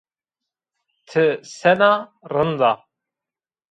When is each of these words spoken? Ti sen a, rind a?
Ti 1.09 1.25
sen 1.57 1.79
a, 1.91 1.93
rind 2.31 2.61
a? 2.71 2.73